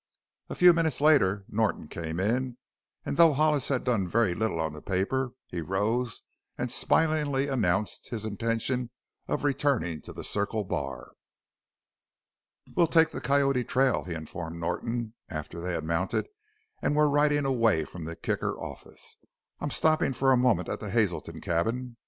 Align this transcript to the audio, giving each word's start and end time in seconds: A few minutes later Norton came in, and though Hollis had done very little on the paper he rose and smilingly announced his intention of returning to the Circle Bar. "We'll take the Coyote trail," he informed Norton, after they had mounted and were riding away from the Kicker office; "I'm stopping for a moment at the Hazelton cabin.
A 0.49 0.55
few 0.55 0.73
minutes 0.73 0.99
later 0.99 1.45
Norton 1.47 1.87
came 1.87 2.19
in, 2.19 2.57
and 3.05 3.17
though 3.17 3.33
Hollis 3.33 3.67
had 3.67 3.83
done 3.83 4.07
very 4.07 4.33
little 4.33 4.59
on 4.59 4.73
the 4.73 4.81
paper 4.81 5.33
he 5.45 5.61
rose 5.61 6.23
and 6.57 6.71
smilingly 6.71 7.47
announced 7.47 8.09
his 8.09 8.25
intention 8.25 8.89
of 9.27 9.43
returning 9.43 10.01
to 10.01 10.11
the 10.11 10.23
Circle 10.23 10.63
Bar. 10.63 11.11
"We'll 12.75 12.87
take 12.87 13.09
the 13.09 13.21
Coyote 13.21 13.63
trail," 13.63 14.05
he 14.05 14.15
informed 14.15 14.59
Norton, 14.59 15.13
after 15.29 15.61
they 15.61 15.73
had 15.73 15.83
mounted 15.83 16.25
and 16.81 16.95
were 16.95 17.07
riding 17.07 17.45
away 17.45 17.85
from 17.85 18.05
the 18.05 18.15
Kicker 18.15 18.59
office; 18.59 19.17
"I'm 19.59 19.69
stopping 19.69 20.13
for 20.13 20.31
a 20.31 20.35
moment 20.35 20.67
at 20.67 20.79
the 20.79 20.89
Hazelton 20.89 21.41
cabin. 21.41 21.97